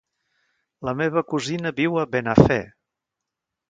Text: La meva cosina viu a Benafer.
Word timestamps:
La 0.89 0.95
meva 1.03 1.23
cosina 1.35 1.75
viu 1.83 2.01
a 2.05 2.09
Benafer. 2.17 2.63